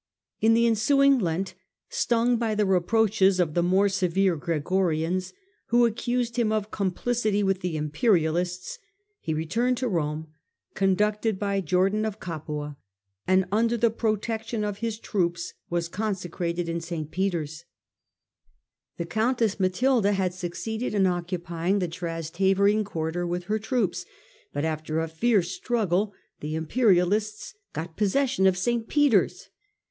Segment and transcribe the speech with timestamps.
[0.39, 1.53] In the ensuing Lent,
[1.89, 5.31] stung by the reproaches of the more severe Gregorians,
[5.67, 8.79] who accused him of complicity with the imperialists,
[9.19, 10.25] he returned to Rome,
[10.73, 12.77] conducted by Jordan of Capua,
[13.27, 17.11] and, under the protection of his troops, was consecrated in St.
[17.11, 17.65] Peter's,
[18.97, 24.07] The countess Matilda had succeeded in occupying the Trasteverine quarter with her troops,
[24.51, 28.87] but after a fierce struggle the imperialists got possession of St.
[28.87, 29.49] Peter's.